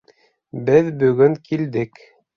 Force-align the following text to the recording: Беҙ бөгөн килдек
Беҙ 0.69 0.89
бөгөн 1.03 1.37
килдек 1.51 2.05